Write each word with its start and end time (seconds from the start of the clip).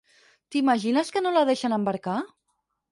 T'imagines 0.55 1.13
que 1.19 1.23
no 1.27 1.37
la 1.37 1.47
deixen 1.53 1.81
embarcar? 1.81 2.19